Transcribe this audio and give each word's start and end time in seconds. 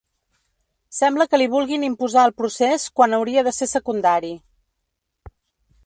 Sembla 0.99 1.27
que 1.33 1.39
li 1.41 1.47
vulguin 1.51 1.85
imposar 1.89 2.25
el 2.29 2.33
procés 2.43 2.87
quan 3.01 3.17
hauria 3.19 3.45
de 3.49 3.55
ser 3.59 3.71
secundari. 3.77 4.35